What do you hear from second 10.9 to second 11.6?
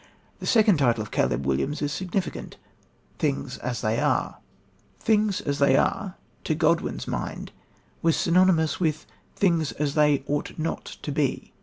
to be."